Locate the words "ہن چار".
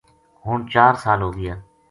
0.45-0.93